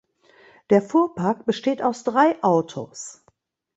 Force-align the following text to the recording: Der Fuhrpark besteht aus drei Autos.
Der 0.71 0.81
Fuhrpark 0.81 1.45
besteht 1.45 1.83
aus 1.83 2.03
drei 2.03 2.41
Autos. 2.41 3.23